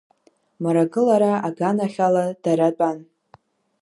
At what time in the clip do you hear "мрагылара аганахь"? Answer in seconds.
0.61-1.99